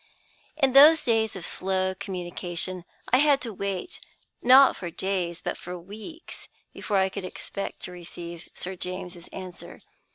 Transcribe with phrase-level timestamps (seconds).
[0.57, 3.99] In those days of slow communication, I had to wait,
[4.41, 9.83] not for days, but for weeks, before I could expect to receive Sir James's answer.